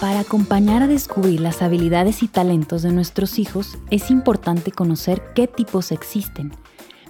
[0.00, 5.46] Para acompañar a descubrir las habilidades y talentos de nuestros hijos es importante conocer qué
[5.46, 6.52] tipos existen.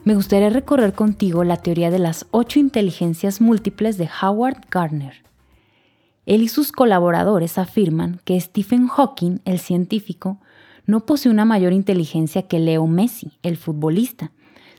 [0.05, 5.23] Me gustaría recorrer contigo la teoría de las ocho inteligencias múltiples de Howard Gardner.
[6.27, 10.41] Él y sus colaboradores afirman que Stephen Hawking, el científico,
[10.87, 14.33] no posee una mayor inteligencia que Leo Messi, el futbolista,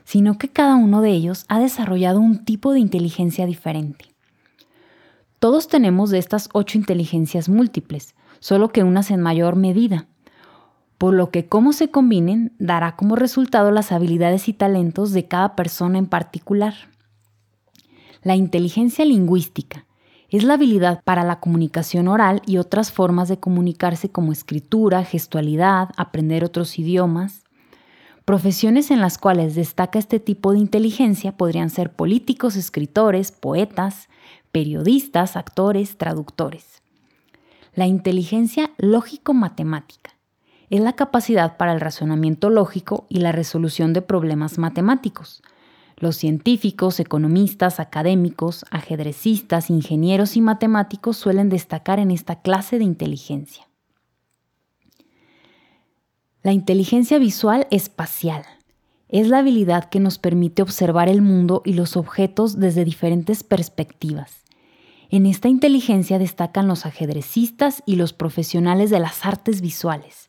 [0.04, 4.06] sino que cada uno de ellos ha desarrollado un tipo de inteligencia diferente.
[5.38, 10.06] Todos tenemos de estas ocho inteligencias múltiples, solo que unas en mayor medida,
[10.98, 15.56] por lo que cómo se combinen dará como resultado las habilidades y talentos de cada
[15.56, 16.74] persona en particular.
[18.22, 19.86] La inteligencia lingüística
[20.28, 25.88] es la habilidad para la comunicación oral y otras formas de comunicarse como escritura, gestualidad,
[25.96, 27.44] aprender otros idiomas.
[28.30, 34.08] Profesiones en las cuales destaca este tipo de inteligencia podrían ser políticos, escritores, poetas,
[34.52, 36.80] periodistas, actores, traductores.
[37.74, 40.12] La inteligencia lógico-matemática
[40.68, 45.42] es la capacidad para el razonamiento lógico y la resolución de problemas matemáticos.
[45.96, 53.69] Los científicos, economistas, académicos, ajedrecistas, ingenieros y matemáticos suelen destacar en esta clase de inteligencia.
[56.42, 58.44] La inteligencia visual espacial
[59.10, 64.44] es la habilidad que nos permite observar el mundo y los objetos desde diferentes perspectivas.
[65.10, 70.28] En esta inteligencia destacan los ajedrecistas y los profesionales de las artes visuales,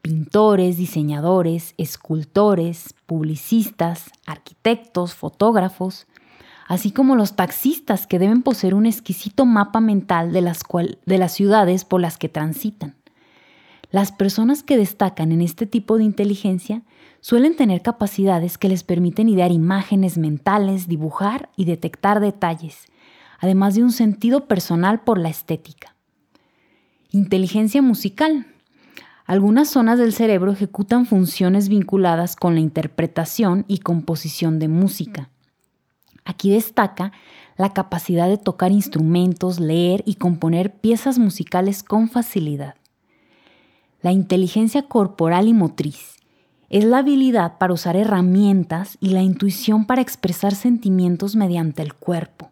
[0.00, 6.06] pintores, diseñadores, escultores, publicistas, arquitectos, fotógrafos,
[6.66, 10.60] así como los taxistas que deben poseer un exquisito mapa mental de las,
[11.04, 13.01] de las ciudades por las que transitan.
[13.92, 16.80] Las personas que destacan en este tipo de inteligencia
[17.20, 22.86] suelen tener capacidades que les permiten idear imágenes mentales, dibujar y detectar detalles,
[23.38, 25.94] además de un sentido personal por la estética.
[27.10, 28.46] Inteligencia musical.
[29.26, 35.28] Algunas zonas del cerebro ejecutan funciones vinculadas con la interpretación y composición de música.
[36.24, 37.12] Aquí destaca
[37.58, 42.76] la capacidad de tocar instrumentos, leer y componer piezas musicales con facilidad.
[44.02, 46.16] La inteligencia corporal y motriz
[46.70, 52.50] es la habilidad para usar herramientas y la intuición para expresar sentimientos mediante el cuerpo.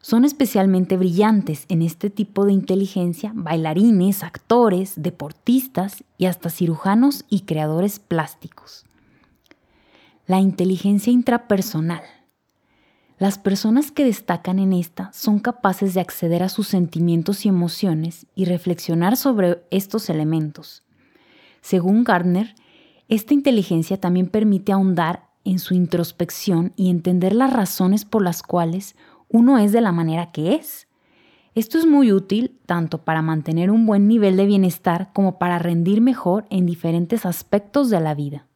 [0.00, 7.42] Son especialmente brillantes en este tipo de inteligencia bailarines, actores, deportistas y hasta cirujanos y
[7.42, 8.84] creadores plásticos.
[10.26, 12.02] La inteligencia intrapersonal.
[13.20, 18.24] Las personas que destacan en esta son capaces de acceder a sus sentimientos y emociones
[18.34, 20.84] y reflexionar sobre estos elementos.
[21.60, 22.54] Según Gardner,
[23.08, 28.96] esta inteligencia también permite ahondar en su introspección y entender las razones por las cuales
[29.28, 30.88] uno es de la manera que es.
[31.54, 36.00] Esto es muy útil tanto para mantener un buen nivel de bienestar como para rendir
[36.00, 38.46] mejor en diferentes aspectos de la vida.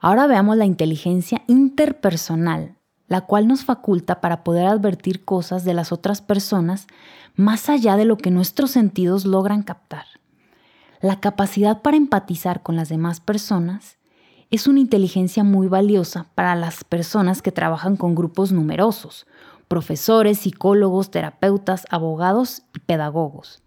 [0.00, 5.92] Ahora veamos la inteligencia interpersonal, la cual nos faculta para poder advertir cosas de las
[5.92, 6.86] otras personas
[7.34, 10.06] más allá de lo que nuestros sentidos logran captar.
[11.02, 13.98] La capacidad para empatizar con las demás personas
[14.50, 19.26] es una inteligencia muy valiosa para las personas que trabajan con grupos numerosos,
[19.68, 23.62] profesores, psicólogos, terapeutas, abogados y pedagogos.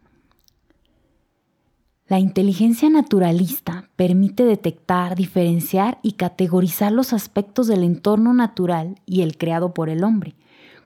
[2.08, 9.38] La inteligencia naturalista permite detectar, diferenciar y categorizar los aspectos del entorno natural y el
[9.38, 10.36] creado por el hombre,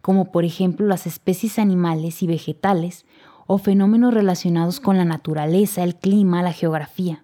[0.01, 3.05] como por ejemplo las especies animales y vegetales
[3.45, 7.23] o fenómenos relacionados con la naturaleza, el clima, la geografía.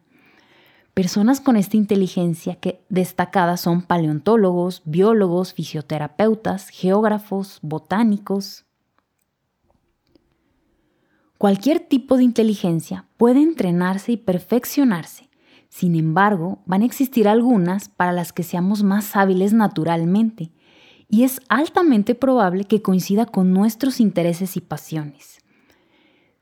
[0.93, 8.65] Personas con esta inteligencia que destacada son paleontólogos, biólogos, fisioterapeutas, geógrafos, botánicos.
[11.39, 15.32] Cualquier tipo de inteligencia puede entrenarse y perfeccionarse.
[15.73, 20.51] Sin embargo, van a existir algunas para las que seamos más hábiles naturalmente,
[21.09, 25.39] y es altamente probable que coincida con nuestros intereses y pasiones.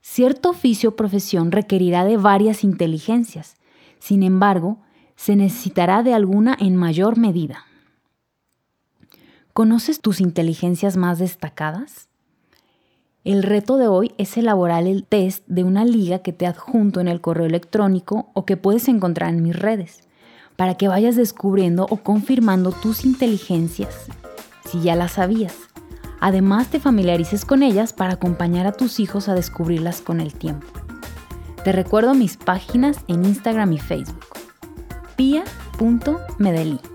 [0.02, 3.56] Cierto oficio o profesión requerirá de varias inteligencias,
[4.00, 4.82] sin embargo,
[5.16, 7.64] se necesitará de alguna en mayor medida.
[9.54, 12.10] ¿Conoces tus inteligencias más destacadas?
[13.24, 17.08] El reto de hoy es elaborar el test de una liga que te adjunto en
[17.08, 20.08] el correo electrónico o que puedes encontrar en mis redes,
[20.56, 24.08] para que vayas descubriendo o confirmando tus inteligencias,
[24.66, 25.56] si ya las sabías.
[26.20, 30.66] Además, te familiarices con ellas para acompañar a tus hijos a descubrirlas con el tiempo.
[31.64, 34.26] Te recuerdo mis páginas en Instagram y Facebook.
[35.16, 36.91] pia.medellín